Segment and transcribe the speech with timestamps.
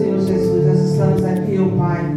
[0.00, 2.16] Senhor Jesus, nós estamos aqui, ó Pai.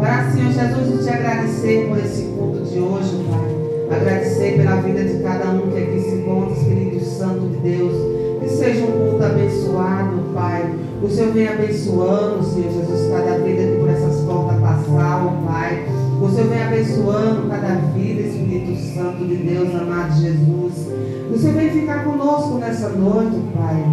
[0.00, 3.96] Para, Senhor Jesus, te agradecer por esse culto de hoje, Pai.
[4.00, 7.92] Agradecer pela vida de cada um que aqui se encontra, Espírito Santo de Deus.
[8.40, 10.74] Que seja um culto abençoado, Pai.
[11.00, 15.86] O Senhor vem abençoando, Senhor Jesus, cada vida que por essas portas passar, ó Pai.
[16.20, 20.88] O Senhor vem abençoando cada vida, Espírito Santo de Deus, amado Jesus.
[21.32, 23.84] O Senhor vem ficar conosco nessa noite, Pai.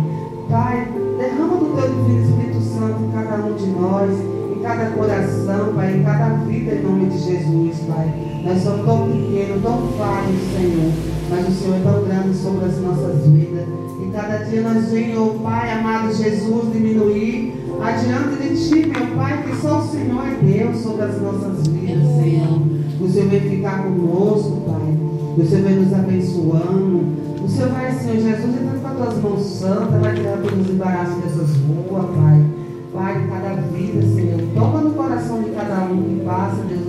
[0.50, 0.88] Pai,
[1.28, 4.11] derrama do teu divino Espírito Santo em cada um de nós,
[4.56, 8.14] em cada coração, Pai, em cada vida, em nome de Jesus, Pai.
[8.43, 10.93] Nós somos tão pequenos, tão falhos, Senhor,
[11.29, 13.68] mas o Senhor é tão grande sobre as nossas vidas.
[14.02, 19.55] E cada dia nós venhamos, Pai, amado Jesus, diminuir adiante de Ti, meu Pai, que
[19.57, 22.61] só o Senhor é Deus sobre as nossas vidas, Senhor.
[23.02, 25.07] O Senhor vem ficar conosco, Pai.
[25.37, 27.04] O Senhor vem nos abençoando.
[27.46, 30.69] O Senhor vai, Senhor Jesus, entrando com as tuas mãos santas, vai tirar todos os
[30.73, 32.44] embaraços dessas ruas, Pai.
[32.91, 34.41] Pai, cada vida, Senhor.
[34.55, 36.81] Toca no coração de cada um que passa, Deus,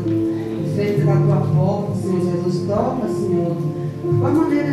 [0.75, 2.67] frente da tua porta, Senhor Jesus.
[2.67, 3.57] Toca, Senhor,
[4.03, 4.73] de uma maneira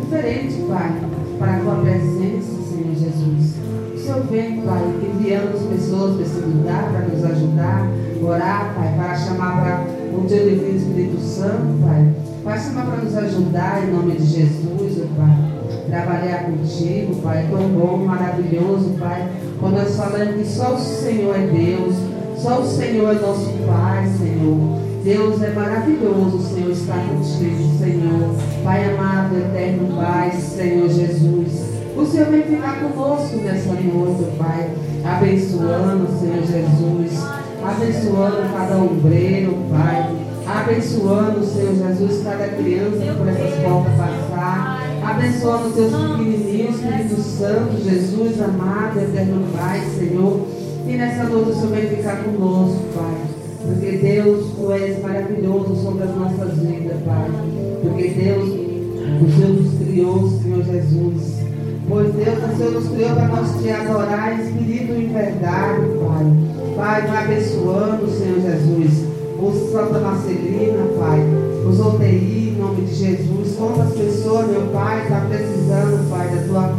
[0.00, 0.92] diferente, Pai,
[1.40, 3.56] para a tua presença, Senhor Jesus.
[3.94, 7.88] O Senhor vem, Pai, enviando as pessoas para esse lugar, para nos ajudar,
[8.22, 12.21] orar, Pai, para chamar para o teu divino Espírito Santo, Pai.
[12.44, 15.52] Pai, chamar para nos ajudar em nome de Jesus, oh Pai.
[15.86, 17.46] Trabalhar contigo, Pai.
[17.48, 19.30] Tão bom, maravilhoso, Pai.
[19.60, 21.94] Quando nós falamos que só o Senhor é Deus,
[22.36, 24.80] só o Senhor é nosso Pai, Senhor.
[25.04, 28.34] Deus é maravilhoso, o Senhor está contigo, Senhor.
[28.64, 31.62] Pai amado, eterno Pai, Senhor Jesus.
[31.96, 34.68] O Senhor vem ficar conosco nessa noite, Pai.
[35.04, 37.22] Abençoando, Senhor Jesus.
[37.64, 40.21] Abençoando cada ombreiro, Pai.
[40.46, 44.82] Abençoando, Senhor Jesus, cada criança que por essas portas passar.
[45.04, 50.46] Abençoando teus pequenininhos, Espírito Santo, Jesus amado, eterno Pai, Senhor.
[50.86, 53.14] E nessa noite o Senhor vem ficar conosco, Pai.
[53.64, 57.30] Porque Deus, Tu és maravilhoso sobre as nossas vidas, Pai.
[57.82, 61.42] Porque Deus, o Senhor nos criou, Senhor Jesus.
[61.88, 66.26] Pois Deus, o Senhor nos criou para nós te adorar espírito em verdade, Pai.
[66.76, 69.11] Pai, nos abençoando, Senhor Jesus.
[69.42, 71.18] O Santa Marcelina, Pai.
[71.68, 73.56] Os UTI, em nome de Jesus.
[73.58, 76.74] Quantas pessoas, meu Pai, está precisando, Pai, da tua,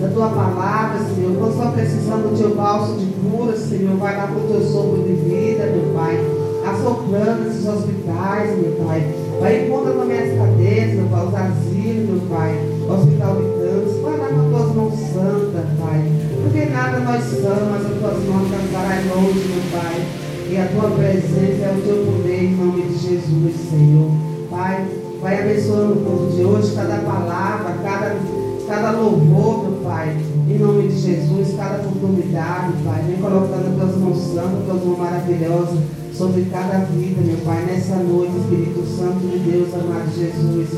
[0.00, 1.36] da tua palavra, Senhor.
[1.38, 3.96] Quantos estão precisando do teu balso de cura, Senhor.
[3.98, 6.18] Vai dar com o teu sopro de vida, meu Pai.
[6.66, 9.14] Assoprando esses hospitais, meu Pai.
[9.38, 12.58] Vai encontrar também as cadeias, meu Pai, os asilos, meu Pai.
[12.90, 13.58] Hospital de.
[14.02, 16.12] Vai dar com as tuas mãos santas, Pai.
[16.42, 20.27] Porque nada nós somos, as tuas mãos cantarás longe, meu Pai.
[20.50, 24.10] E a tua presença é o teu poder em nome de Jesus, Senhor.
[24.48, 24.82] Pai,
[25.20, 28.16] vai abençoando o povo de hoje, cada palavra, cada,
[28.66, 30.16] cada louvor, meu Pai.
[30.48, 33.04] Em nome de Jesus, cada oportunidade, Pai.
[33.06, 35.78] Vem colocando as tuas mãos santas, tuas mãos maravilhosas
[36.14, 40.68] sobre cada vida, meu Pai, nessa noite, Espírito Santo de Deus, amado Jesus.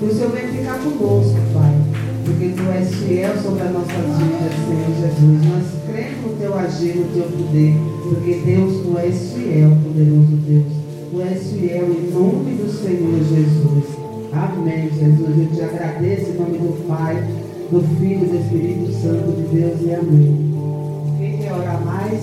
[0.00, 1.78] Que o Senhor venha ficar conosco, Pai,
[2.24, 5.46] porque Tu és fiel sobre as nossas vidas, Senhor Jesus.
[5.46, 10.66] Nós cremos no Teu agir, no Teu poder, porque Deus, Tu és fiel, poderoso Deus.
[11.10, 13.84] Tu és fiel em nome do Senhor Jesus.
[14.32, 15.38] Amém, Jesus.
[15.38, 17.16] Eu te agradeço em nome do Pai,
[17.70, 20.52] do Filho e do Espírito Santo de Deus e amém.
[21.18, 22.22] Quem quer orar mais?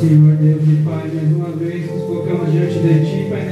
[0.00, 2.35] Senhor Deus e Pai, mais uma vez nos colocamos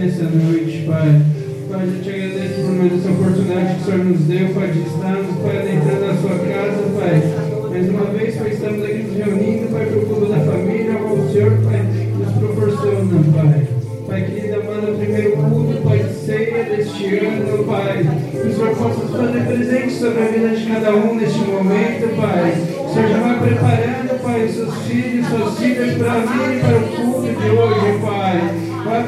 [0.00, 1.22] nessa noite, Pai.
[1.70, 4.80] Pai, eu te agradeço por mais essa oportunidade que o Senhor nos deu, Pai, de
[4.80, 7.70] estarmos, Pai, adentrando na Sua casa, Pai.
[7.70, 11.32] Mais uma vez, Pai, estamos aqui nos reunindo, Pai, para o culto da família, ao
[11.32, 11.82] Senhor, Pai,
[12.18, 13.66] nos proporciona, Pai.
[14.06, 18.06] Pai querido, manda o primeiro culto, Pai, de ceia deste ano, Pai.
[18.30, 22.52] Que o Senhor possa fazer presente sobre a vida de cada um neste momento, Pai.
[22.78, 26.63] O Senhor já vai preparando, Pai, seus filhos, suas filhas para virem para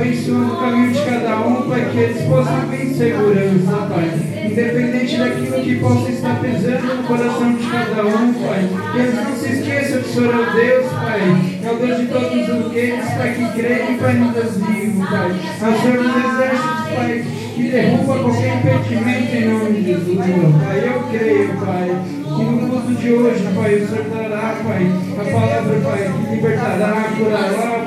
[0.06, 4.10] abençoando o caminho de cada um, Pai, que eles possam vir em segurança, Pai.
[4.46, 8.68] Independente daquilo que possa estar pesando no coração de cada um, Pai.
[8.92, 11.20] Que eles não se esqueçam que o Senhor é o Deus, Pai.
[11.64, 15.40] É o Deus de todos os aqueles, Pai, que creem Pai, no Deus vivo, Pai.
[15.60, 17.24] É o Senhor dos exércitos, Pai,
[17.54, 20.82] que derruba qualquer impedimento em nome de Jesus, Pai.
[20.86, 22.02] Eu creio, Pai.
[22.36, 27.04] Que no culto de hoje, Pai, o Senhor dará, Pai, a palavra, Pai, que libertará,
[27.16, 27.85] curará,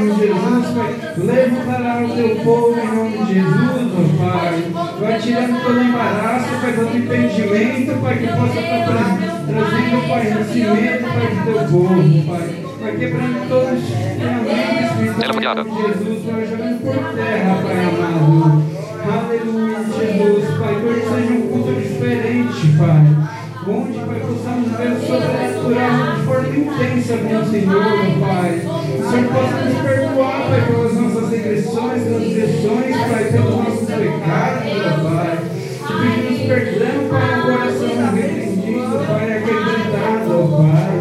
[0.00, 1.14] nome de Jesus, Pai.
[1.18, 4.54] Levantará o teu povo em nome de Jesus, ó Pai.
[5.00, 11.04] Vai tirando todo embaraço, Pai, todo impedimento, Pai, que possa estar tra trazendo, Pai, nascimento,
[11.12, 12.46] Pai, do teu povo, Pai.
[12.80, 15.20] Vai quebrando todos os treinamentos, Espírito
[15.80, 18.80] Jesus, Pai, jogando por terra, Pai amado.
[19.00, 23.19] Aleluia, Jesus, Pai, que hoje seja um culto diferente, Pai.
[23.68, 27.82] Onde, Pai, possamos ver o sobrenatural de forma intensa, meu Senhor,
[28.18, 28.62] Pai.
[28.64, 34.64] O Senhor possa nos perdoar, Pai, pelas nossas regressões, transgressões, Pai, pelos nossos pecados,
[35.02, 35.38] Pai.
[35.86, 40.94] Te pedimos perdão, Pai, o coração arrependido, Pai, acreditado, Pai.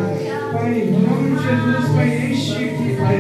[0.52, 3.18] Pai, em nome de Jesus, Pai, enche, Pai,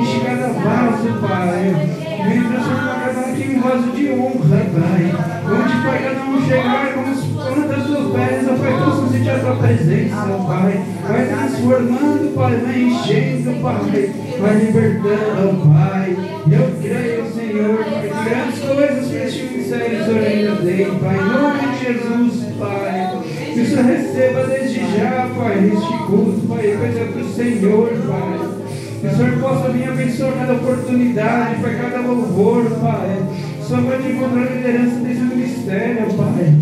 [0.00, 2.05] enche cada vaso, Pai.
[2.24, 5.02] Vem transformar cada um aqui em vaso de honra, Pai.
[5.46, 9.38] Onde, Pai, cada um chegar como as plantas dos pés, ó Pai, possam sentir a
[9.38, 10.82] Tua presença, Pai.
[11.06, 14.14] Vai transformando, Pai, vai enchendo, Pai.
[14.40, 16.16] Vai libertando, Pai.
[16.50, 21.16] Eu creio, Senhor, que grandes coisas para este ministério Senhor ainda tem, Pai.
[21.16, 23.22] Em nome de Jesus, Pai.
[23.52, 28.65] Que o Senhor receba desde já, Pai, este culto, Pai, coisa para o Senhor, Pai.
[29.06, 33.22] Que o Senhor possa vir abençoar cada oportunidade, Pai, cada louvor, Pai.
[33.62, 36.52] Só pode encontrar liderança desse ministério, Pai.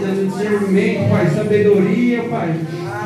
[0.00, 2.54] Dando discernimento, Pai, sabedoria, Pai.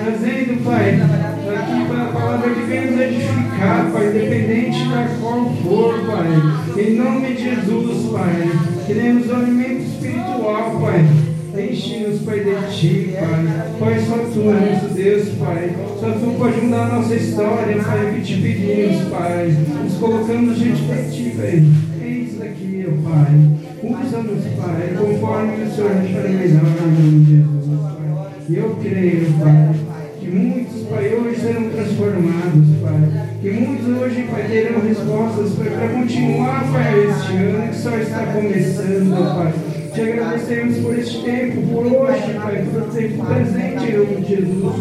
[0.04, 5.94] Trazendo, Pai, aqui para a palavra que vem nos edificar, Pai, independente da qual for,
[6.06, 6.84] Pai.
[6.84, 8.50] Em nome de Jesus, Pai.
[8.86, 11.29] Queremos alimento espiritual, Pai.
[11.68, 13.70] Enche-nos, Pai, de Ti, Pai.
[13.78, 15.70] Pai, só Tu, nosso Deus, Pai.
[16.00, 19.54] Só Tu pode mudar a nossa história, Pai, que te pedimos, Pai.
[19.84, 21.64] Nos colocamos diante de Ti, Pai.
[22.02, 23.50] Eis aqui, ó Pai.
[23.82, 28.56] Usa-nos, Pai, conforme o Senhor achar melhor, em nome de Jesus, Pai.
[28.56, 29.74] Eu creio, Pai,
[30.18, 33.26] que muitos, Pai, hoje serão transformados, Pai.
[33.42, 38.26] Que muitos hoje, Pai, terão respostas, Pai, para continuar, Pai, este ano que só está
[38.26, 39.69] começando, Pai.
[40.00, 44.74] Te agradecemos por este tempo, por hoje, Pai, por tempo presente em Jesus.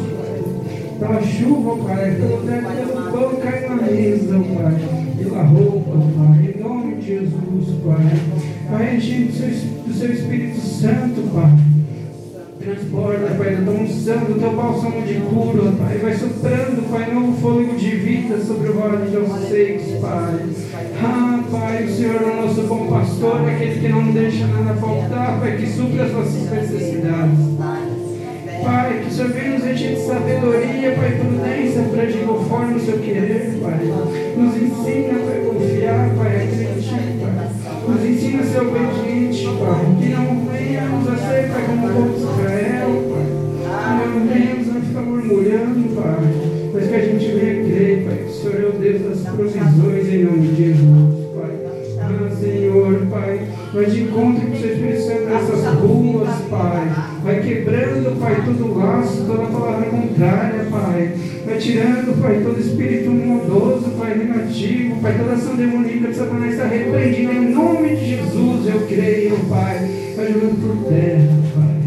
[0.98, 4.78] Pela chuva, Pai, pelo teto, pelo pão cai na mesa, Pai,
[5.18, 8.06] pela roupa, Pai, em nome de Jesus, Pai.
[8.72, 9.50] Pai, enche do seu,
[9.84, 11.79] do seu Espírito Santo, Pai.
[12.70, 15.98] Transporta, Pai, da tua unção, do teu bálsamo de cura, Pai.
[15.98, 20.46] Vai soprando, Pai, novo fôlego de vida sobre o vale de Osseis, Pai.
[21.02, 25.40] Ah, Pai, o Senhor é o nosso bom pastor, aquele que não deixa nada faltar,
[25.40, 27.40] Pai, que supra as nossas necessidades.
[28.64, 32.80] Pai, que o Senhor venha nos encher de sabedoria, Pai, prudência para agir conforme o
[32.80, 33.80] seu querer, Pai.
[34.38, 37.09] Nos ensina, Pai, a confiar, Pai, acreditar,
[38.40, 38.46] Pai.
[38.46, 39.86] Nos ensina a ser obediente, Pai.
[40.00, 43.28] Que não venhamos a ser, como povo de Israel, Pai.
[44.00, 46.72] Que não venhamos a ficar murmurando, Pai.
[46.74, 50.24] Mas que a gente venha crer, Pai, o Senhor é o Deus das provisões em
[50.24, 51.52] nome de Jesus, Pai.
[52.02, 53.42] Ah, Senhor, Pai,
[53.74, 56.90] vai de encontro com o seu Espírito Santo nessas ruas, Pai.
[57.24, 61.14] Vai quebrando, Pai, todo laço, toda palavra contrária, Pai.
[61.46, 63.79] Vai tirando, Pai, todo espírito maldoso,
[65.02, 70.14] Pai, toda ação demoníaca de Satanás está repreendida em nome de Jesus, eu creio, Pai.
[70.18, 71.80] Vai jogando por terra, Pai.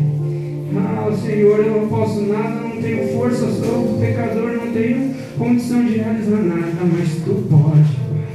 [0.79, 5.99] Ah, Senhor, eu não posso nada, não tenho força, sou pecador, não tenho condição de
[5.99, 8.31] realizar nada, mas Tu pode, Pai.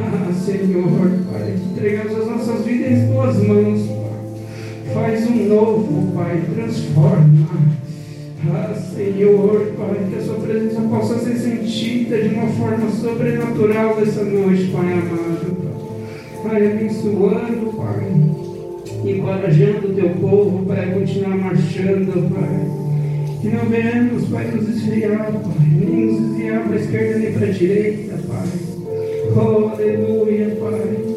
[0.00, 4.92] Ah, Senhor, Pai, entregamos as nossas vidas em Tuas mãos, Pai.
[4.92, 7.83] Faz um novo, Pai, transforma.
[8.52, 14.24] Ah, Senhor, Pai, que a Sua presença possa ser sentida de uma forma sobrenatural nessa
[14.24, 15.64] noite, Pai amado.
[16.42, 18.34] Pai, abençoando, Pai
[19.10, 23.40] encorajando o teu povo para continuar marchando, Pai.
[23.40, 27.46] Que não venhamos, Pai, nos esfriar, Pai, nem nos desviar para a esquerda nem para
[27.46, 28.48] a direita, Pai.
[29.36, 31.14] Oh, aleluia, Pai.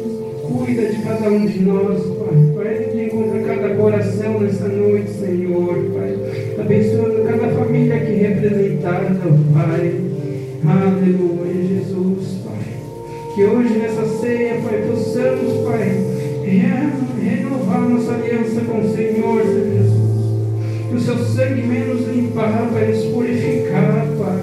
[0.48, 2.54] Cuida de cada um de nós, Pai.
[2.54, 6.16] Pai, que encontra cada coração nessa noite, Senhor, Pai.
[6.60, 7.17] Abençoando
[7.78, 9.16] família aqui representada,
[9.54, 10.00] Pai.
[10.66, 13.34] Aleluia, Jesus, Pai.
[13.34, 15.96] Que hoje nessa ceia, Pai, possamos, Pai,
[16.44, 19.92] renovar nossa aliança com o Senhor, Jesus.
[20.88, 24.42] Que o seu sangue venha nos limpar, Pai, nos purificar, Pai.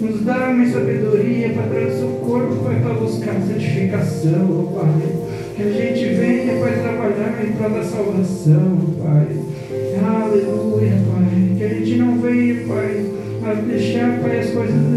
[0.00, 5.02] Nos dar uma sabedoria para trazer o seu corpo, Pai, para buscar santificação, Pai.
[5.54, 9.39] Que a gente venha, Pai, trabalhar em prol da salvação, Pai.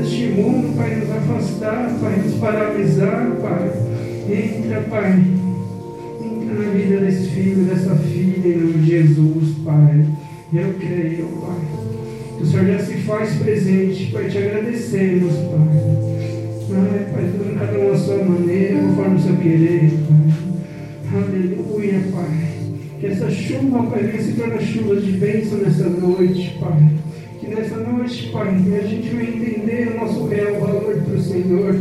[0.03, 3.71] Deste mundo, Pai, nos afastar, Pai, nos paralisar, Pai.
[4.29, 5.23] Entra, Pai
[6.45, 10.05] na vida desse filho, dessa filha, em nome de Jesus, Pai.
[10.53, 11.57] Eu creio, Pai.
[12.37, 14.29] Que o Senhor já se faz presente, Pai.
[14.29, 16.13] Te agradecemos, Pai.
[16.75, 21.23] Ai, Pai, tudo cada um à sua maneira, conforme o seu querer, Pai.
[21.23, 22.53] Aleluia, Pai.
[22.99, 27.02] Que essa chuva, Pai, venha se tornar chuva de bênção nessa noite, Pai.
[27.43, 31.75] Que nessa noite, Pai, a gente vai entender o nosso real valor para o Senhor,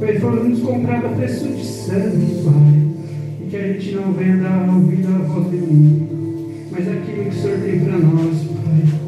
[0.00, 0.18] Pai.
[0.18, 3.46] Pai, nos comprado a preço de sangue, Pai.
[3.46, 7.28] E que a gente não venha dar ouvido à voz do inimigo, mas aquilo que
[7.28, 9.01] o Senhor tem para nós, Pai.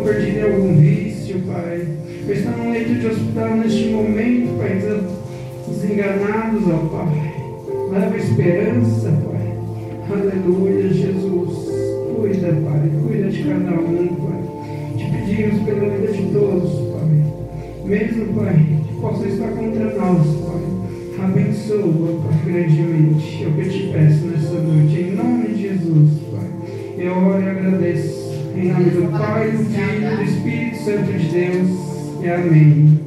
[0.00, 1.86] Estão perdidos em algum vício, Pai.
[2.26, 4.82] Ou estão no leito de hospital neste momento, Pai,
[5.68, 7.30] desenganados, ó Pai.
[7.92, 9.54] Leva esperança, Pai.
[10.10, 11.70] Aleluia, Jesus.
[12.16, 12.90] Cuida, Pai.
[13.06, 14.96] Cuida de cada um, Pai.
[14.96, 17.84] Te pedimos pela vida de todos, Pai.
[17.84, 18.66] Mesmo, Pai,
[19.00, 21.24] possa estar contra nós, Pai.
[21.24, 23.44] Abençoa, Pai, grandemente.
[23.44, 26.48] É o que eu te peço nessa noite, em nome de Jesus, Pai.
[26.98, 28.09] Eu oro e agradeço.
[28.52, 31.68] Em nome do Pai, do Filho e do Espírito Santo de Deus.
[32.20, 33.00] E amém.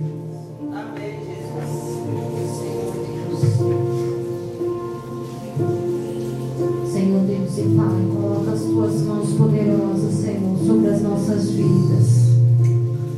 [6.92, 12.24] Senhor Deus e Pai, coloca as tuas mãos poderosas, Senhor, sobre as nossas vidas.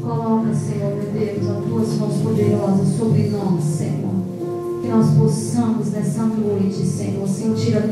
[0.02, 4.16] Coloca, Senhor, meu Deus, as tuas mãos poderosas sobre nós, Senhor.
[4.82, 7.85] Que nós possamos nessa noite, Senhor, sentir a.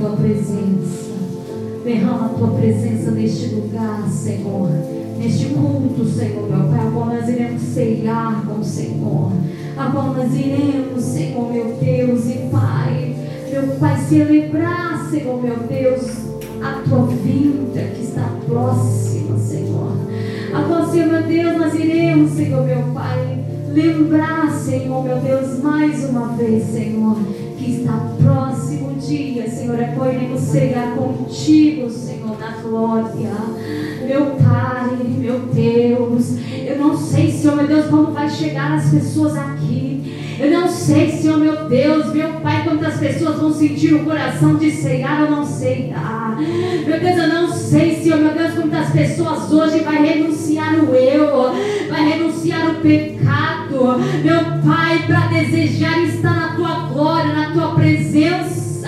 [1.84, 4.70] Derrama a tua presença neste lugar, Senhor.
[5.18, 9.32] Neste culto, Senhor, meu Pai, a qual nós iremos ceiar com o Senhor.
[9.78, 13.16] A qual nós iremos, Senhor, meu Deus e Pai.
[13.52, 19.98] Meu Pai, celebrar, Senhor, meu Deus, a tua vinda que está próxima, Senhor.
[20.54, 23.40] A Senhor, meu Deus, nós iremos, Senhor, meu Pai,
[23.74, 27.18] lembrar, Senhor, meu Deus, mais uma vez, Senhor,
[27.64, 33.32] que está próximo dia, Senhor, é qual iremos cegar contigo, Senhor, na glória.
[34.06, 39.38] Meu Pai, meu Deus, eu não sei, Senhor, meu Deus, como vai chegar as pessoas
[39.38, 39.94] aqui.
[40.40, 44.70] Eu não sei, Senhor, meu Deus, meu Pai, quantas pessoas vão sentir o coração de
[44.72, 46.38] ceiar, eu não sei, tá?
[46.38, 51.54] Meu Deus, eu não sei, Senhor, meu Deus, quantas pessoas hoje vai renunciar o eu,
[51.90, 53.43] vai renunciar o pecado,
[53.92, 58.88] meu Pai, para desejar estar na tua glória, na tua presença.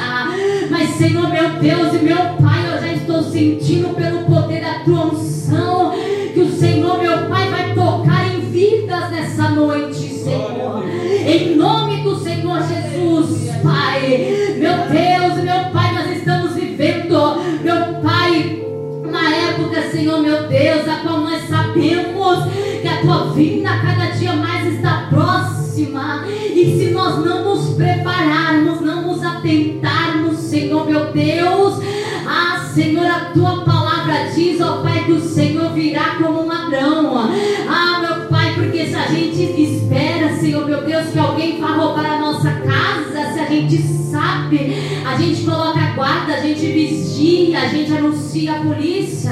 [0.70, 5.08] Mas, Senhor, meu Deus e meu Pai, eu já estou sentindo pelo poder da tua
[5.08, 5.94] unção
[6.34, 10.84] que o Senhor, meu Pai, vai tocar em vidas nessa noite, Senhor.
[10.88, 14.56] Em nome do Senhor Jesus, Pai.
[14.58, 18.62] Meu Deus, meu Pai, nós estamos vivendo, meu Pai,
[19.04, 22.15] uma época, Senhor, meu Deus, a qual nós sabemos
[23.36, 26.26] vinda cada dia mais está próxima.
[26.28, 31.84] E se nós não nos prepararmos, não nos atentarmos, Senhor, meu Deus,
[32.26, 34.95] ah, Senhor, a tua palavra diz, ó Pai,
[47.16, 49.32] vigia, a gente anuncia a polícia.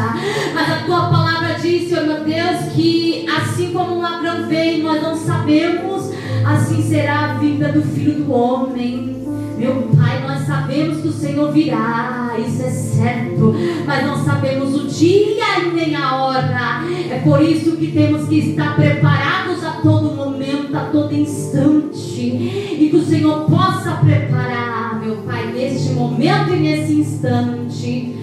[0.54, 5.02] Mas a tua palavra diz, Senhor, meu Deus, que assim como um ladrão vem, nós
[5.02, 6.12] não sabemos,
[6.46, 9.22] assim será a vinda do Filho do Homem.
[9.58, 13.54] Meu Pai, nós sabemos que o Senhor virá, isso é certo,
[13.86, 16.84] mas não sabemos o dia e nem a hora.
[17.10, 22.90] É por isso que temos que estar preparados a todo momento, a todo instante, e
[22.90, 26.53] que o Senhor possa preparar, meu Pai, neste momento
[27.04, 28.16] instante,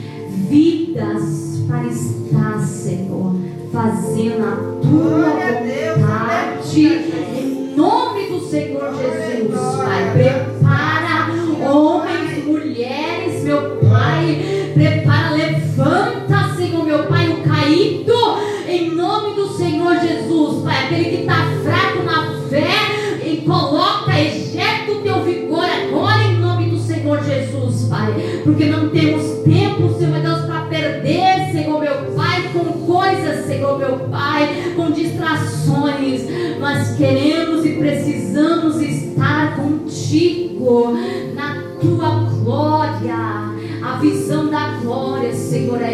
[0.48, 3.36] vidas para estar, Senhor,
[3.70, 7.09] fazendo a tua vontade,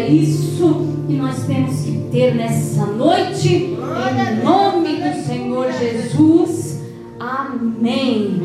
[0.07, 3.75] é isso que nós temos que ter nessa noite.
[3.75, 6.79] Em nome do Senhor Jesus.
[7.19, 8.41] Amém.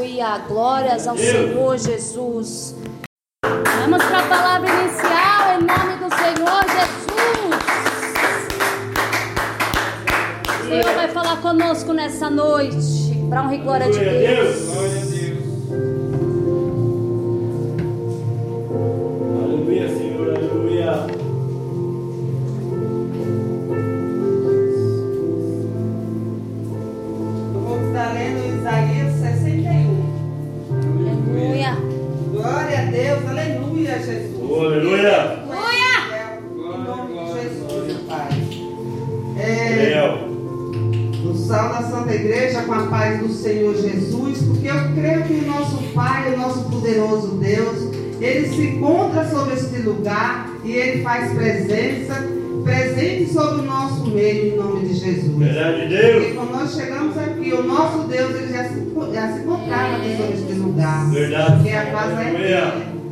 [0.00, 0.38] Aleluia.
[0.48, 2.74] Glórias ao Senhor Jesus.
[3.82, 7.10] Vamos para a palavra inicial em nome do Senhor Jesus.
[10.48, 13.10] O Senhor vai falar conosco nessa noite.
[13.28, 14.69] Para honra e glória de Deus.
[41.50, 45.46] Sal da Santa Igreja com a paz do Senhor Jesus, porque eu creio que o
[45.48, 51.32] nosso Pai, o nosso poderoso Deus, ele se encontra sobre este lugar e ele faz
[51.32, 52.24] presença,
[52.62, 55.36] presente sobre o nosso meio, em nome de Jesus.
[55.36, 56.34] Verdade de Porque Deus.
[56.36, 60.34] quando nós chegamos aqui, o nosso Deus ele já se, já se encontrava aqui sobre
[60.34, 61.10] este lugar.
[61.10, 61.52] Verdade.
[61.56, 62.30] Porque a casa é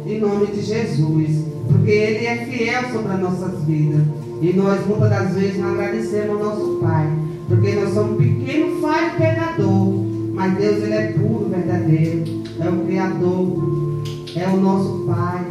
[0.04, 1.44] dele, em nome de Jesus.
[1.66, 4.02] Porque ele é fiel sobre as nossas vidas.
[4.40, 7.27] E nós muitas das vezes não agradecemos ao nosso Pai.
[7.48, 10.04] Porque nós somos um pequeno falho pecador.
[10.34, 12.24] Mas Deus ele é puro, verdadeiro.
[12.60, 14.02] É o Criador.
[14.36, 15.44] É o nosso Pai.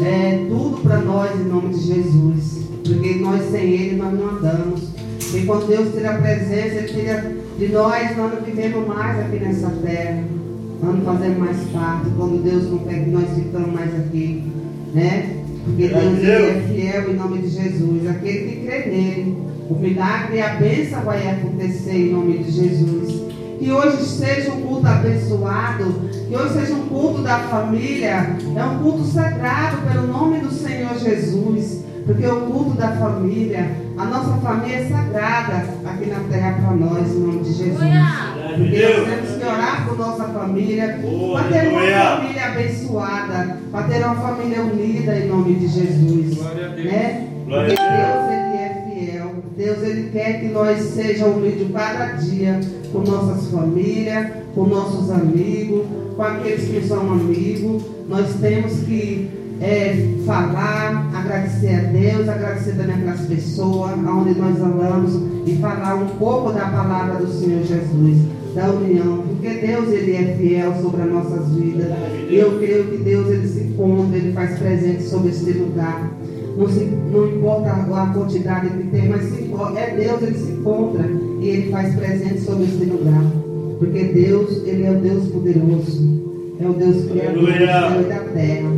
[0.00, 2.68] É tudo para nós em nome de Jesus.
[2.84, 4.82] Porque nós sem Ele nós não andamos.
[5.34, 9.38] E quando Deus tira a presença, Ele tira de nós, nós não vivemos mais aqui
[9.40, 10.24] nessa terra.
[10.82, 12.10] Nós não fazemos mais parte.
[12.16, 14.44] Quando Deus não quer que nós ficamos mais aqui.
[14.94, 15.42] Né?
[15.64, 18.06] Porque Deus ele é fiel em nome de Jesus.
[18.08, 19.36] Aquele que crê nele.
[19.68, 23.26] O milagre e a bênção vai acontecer em nome de Jesus.
[23.58, 26.08] Que hoje seja um culto abençoado.
[26.28, 28.36] Que hoje seja um culto da família.
[28.54, 31.84] É um culto sagrado pelo nome do Senhor Jesus.
[32.06, 33.68] Porque o culto da família,
[33.98, 37.78] a nossa família é sagrada aqui na terra para nós, em nome de Jesus.
[37.78, 39.08] Porque nós Deus.
[39.08, 41.00] temos que orar por nossa família,
[41.32, 46.34] para ter uma família abençoada, para ter uma família unida em nome de Jesus.
[46.36, 46.86] Glória a Deus.
[46.86, 47.28] Né?
[47.44, 48.25] Glória a Deus é.
[49.66, 52.60] Deus ele quer que nós sejamos unidos cada dia
[52.92, 57.82] com nossas famílias, com nossos amigos, com aqueles que são amigos.
[58.08, 59.28] Nós temos que
[59.60, 66.10] é, falar, agradecer a Deus, agradecer também aquelas pessoas aonde nós andamos e falar um
[66.16, 68.18] pouco da palavra do Senhor Jesus,
[68.54, 71.88] da união, porque Deus ele é fiel sobre as nossas vidas.
[72.30, 76.12] E eu creio que Deus ele se encontra, ele faz presente sobre este lugar.
[76.56, 80.52] Não, se- não importa a quantidade que tem, mas se, impo- é Deus, ele se
[80.52, 81.04] encontra
[81.40, 83.22] e ele faz presente sobre este lugar.
[83.78, 86.16] Porque Deus, ele é o Deus poderoso.
[86.58, 87.66] É o Deus criador do Aleluia.
[87.90, 88.70] céu e da terra.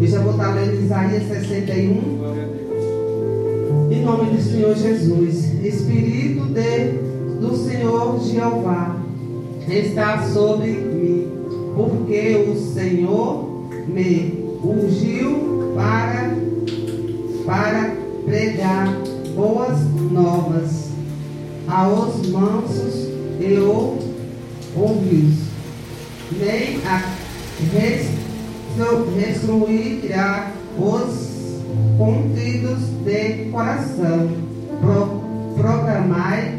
[0.00, 1.94] Eu já vou estar lendo Isaías 61.
[2.18, 3.92] Glória a Deus.
[3.98, 8.96] Em nome do Senhor Jesus, Espírito de, do Senhor Jeová
[9.68, 11.26] está sobre mim,
[11.74, 16.13] porque o Senhor me ungiu para,
[17.44, 17.92] para
[18.24, 18.88] pregar
[19.34, 19.78] boas
[20.10, 20.90] novas
[21.68, 23.08] aos mansos
[23.40, 23.58] e
[24.76, 25.38] ouvidos,
[26.32, 27.02] nem a
[29.16, 31.60] restruirá os
[31.98, 34.28] contidos de coração.
[34.80, 35.22] Pro,
[35.56, 36.58] proclamai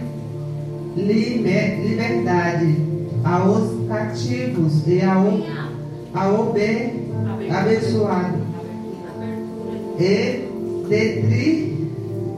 [0.96, 2.78] liber- liberdade
[3.24, 5.40] aos cativos e ao,
[6.14, 7.10] ao be-
[7.52, 8.38] abençoado
[10.00, 10.45] e
[10.88, 11.90] de, tri,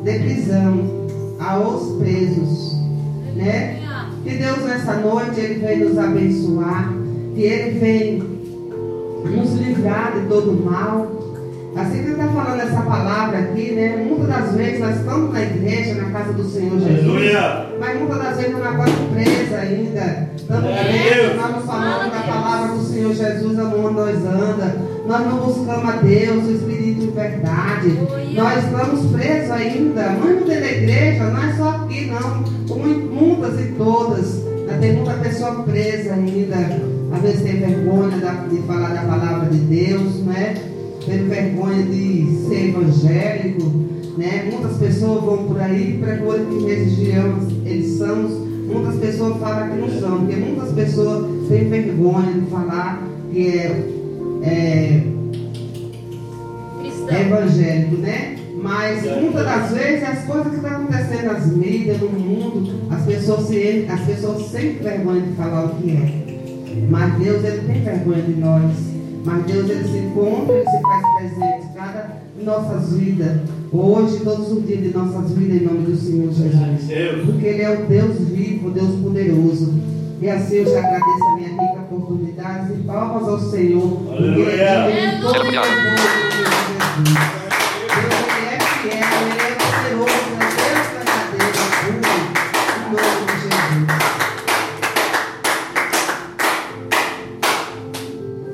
[0.03, 1.07] de prisão
[1.39, 2.75] aos presos.
[3.35, 3.79] Né?
[4.23, 6.93] Que Deus nessa noite Ele vem nos abençoar,
[7.35, 8.23] que Ele vem
[9.35, 11.15] nos livrar de todo mal.
[11.75, 14.03] Assim que Ele está falando essa palavra aqui, né?
[14.07, 16.99] Muitas das vezes nós estamos na igreja, na casa do Senhor Jesus.
[16.99, 17.67] Aleluia.
[17.79, 20.29] Mas muitas das vezes nós estamos presos ainda.
[20.35, 24.96] Estamos a presos, nós não falamos da palavra do Senhor Jesus aonde nós anda.
[25.07, 27.97] Nós não buscamos a Deus, o Espírito de verdade.
[28.35, 30.01] Nós estamos presos ainda.
[30.01, 32.43] Dentro da igreja, não é só aqui não.
[32.75, 34.43] Muitas e todas.
[34.81, 36.57] Tem muita pessoa presa ainda.
[37.15, 38.17] Às vezes tem vergonha
[38.49, 40.55] de falar da palavra de Deus, né?
[41.05, 43.63] Tem vergonha de ser evangélico,
[44.17, 44.49] né?
[44.51, 48.17] Muitas pessoas vão por aí para coisa que religião eles são.
[48.67, 53.96] Muitas pessoas falam que não são, porque muitas pessoas têm vergonha de falar que é,
[54.47, 55.03] é
[57.09, 58.35] é evangélico, né?
[58.61, 63.47] Mas muitas das vezes as coisas que estão acontecendo nas mídias, no mundo, as pessoas,
[63.47, 66.87] se, as pessoas sentem vergonha de falar o que é.
[66.89, 68.71] Mas Deus ele tem vergonha de nós.
[69.23, 73.37] Mas Deus ele se encontra, ele se faz presente em cada em nossas vidas.
[73.71, 77.25] Hoje, todos os dias de nossas vidas, em nome do Senhor Jesus.
[77.25, 79.73] Porque Ele é o Deus vivo, o Deus poderoso.
[80.19, 84.11] E assim eu te agradeço a minha rica oportunidade e palmas ao Senhor.
[84.11, 84.89] Aleluia!
[84.89, 86.07] Ele é todo é é Aleluia.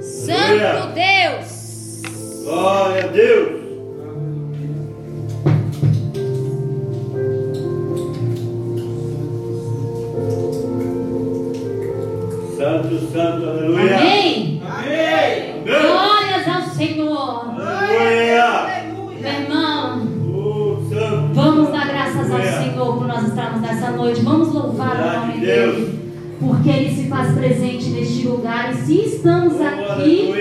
[0.02, 0.26] Jesus.
[0.26, 2.44] Santo Deus!
[2.44, 3.63] Glória a Deus!
[13.14, 13.96] Santo, aleluia.
[13.96, 14.62] Amém.
[14.68, 15.64] Amém.
[15.64, 17.46] Glórias ao Senhor.
[17.62, 18.84] Aleluia.
[19.22, 20.82] Meu irmão, uh,
[21.32, 24.22] vamos dar graças ao Senhor por nós estarmos nessa noite.
[24.22, 26.00] Vamos louvar o nome dele.
[26.40, 28.74] Porque ele se faz presente neste lugar.
[28.74, 30.34] E se estamos oh, aqui.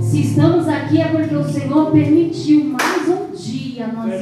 [0.00, 4.20] Se estamos aqui é porque o Senhor permitiu mais um dia nós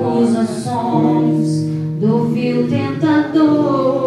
[0.00, 1.64] os ações
[2.00, 3.99] do fio tentador.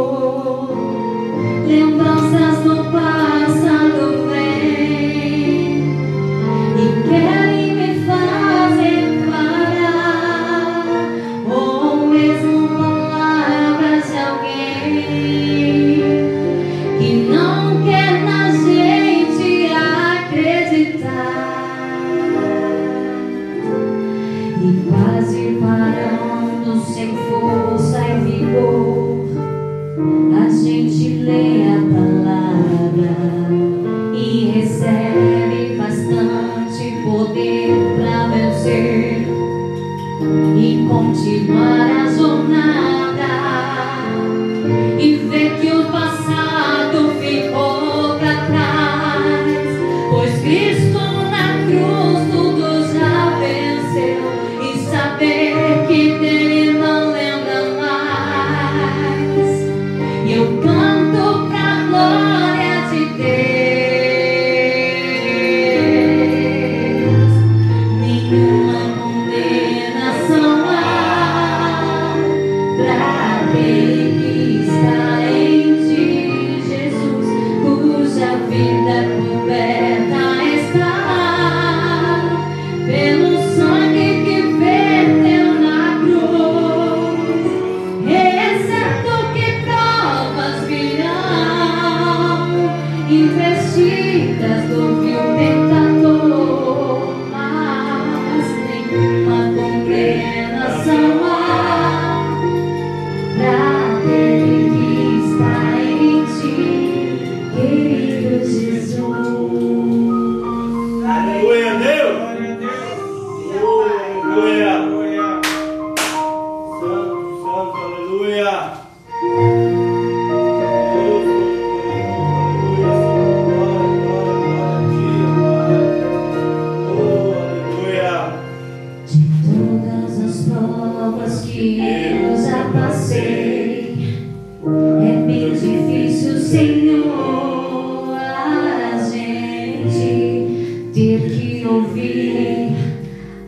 [136.54, 142.76] Senhor, a gente ter que ouvir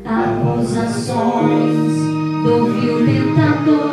[0.04, 1.14] acusações
[2.44, 3.86] do violentador.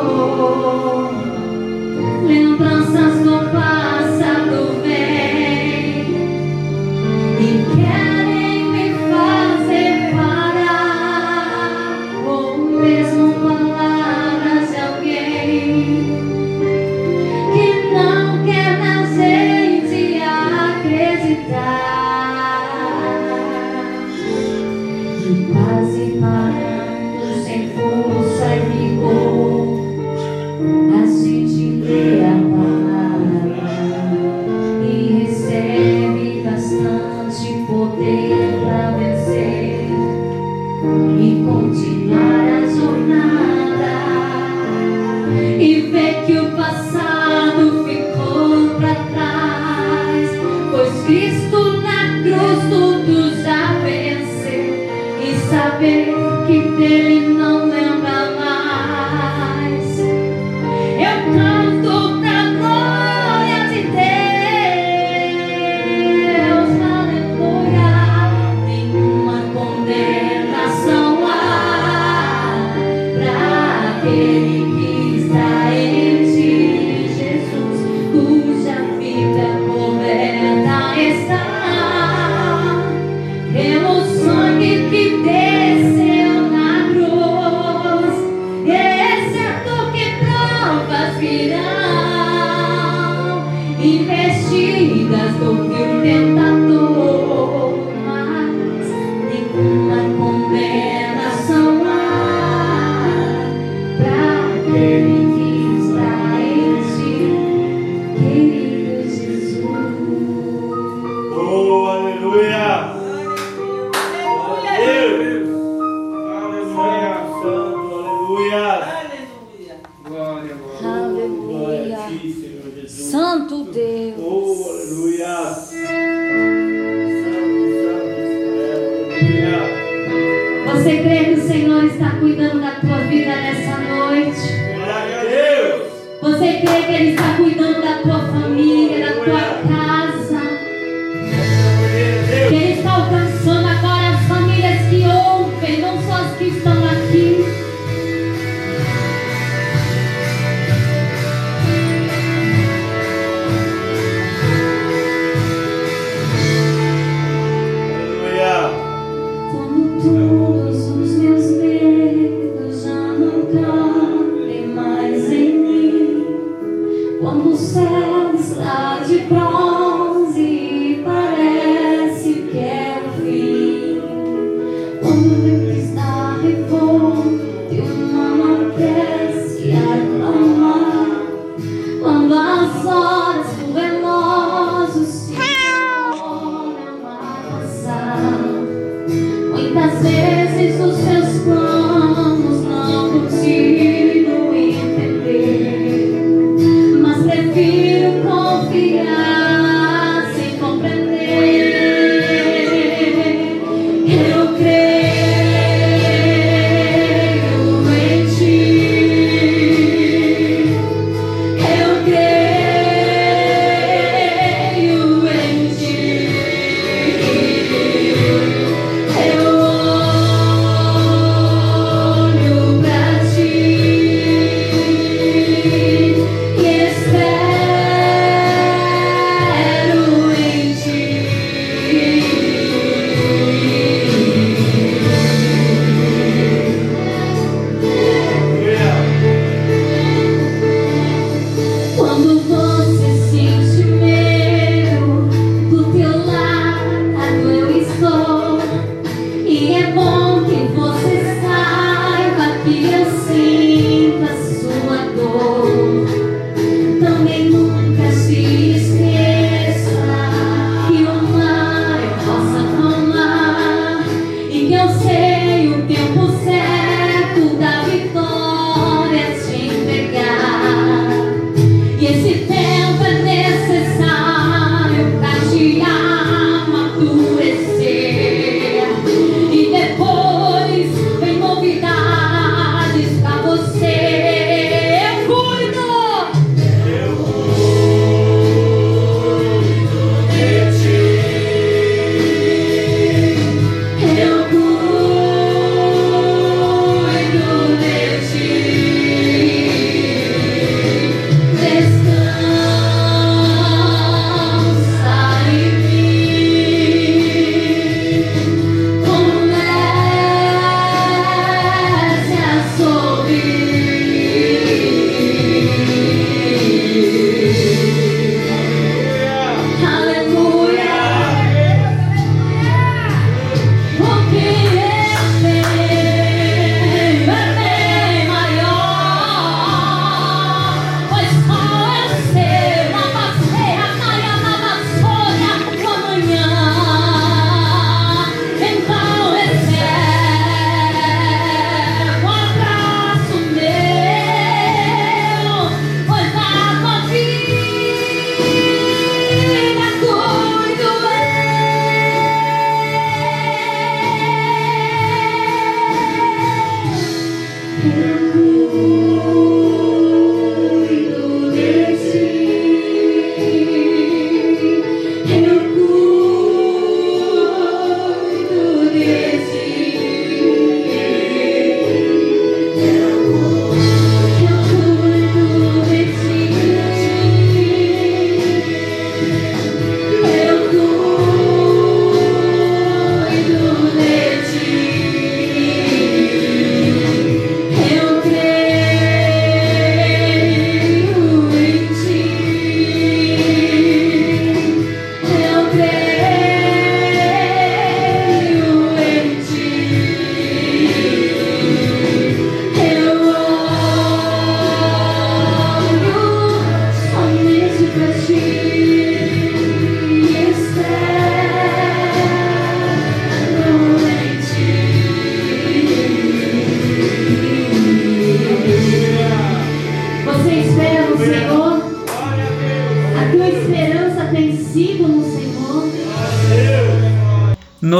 [130.83, 134.37] Você crê que o Senhor está cuidando da tua vida nessa noite?
[134.75, 135.93] Glória a Deus!
[136.21, 140.02] Você crê que Ele está cuidando da tua família, da tua casa?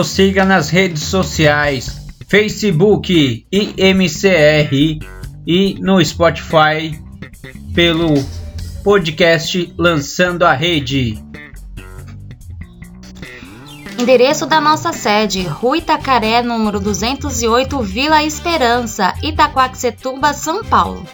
[0.04, 5.00] nos siga nas redes sociais, Facebook IMCR
[5.48, 7.02] e no Spotify
[7.74, 8.14] pelo
[8.84, 11.24] podcast Lançando a Rede.
[13.98, 21.08] Endereço da nossa sede, Rua Itacaré, número 208, Vila Esperança, Itaquaquecetuba, São Paulo.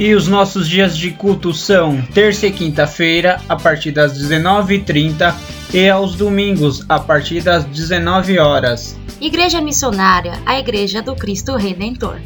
[0.00, 5.34] E os nossos dias de culto são terça e quinta-feira, a partir das 19h30
[5.74, 8.98] e aos domingos, a partir das 19 horas.
[9.20, 12.16] Igreja Missionária, a Igreja do Cristo Redentor.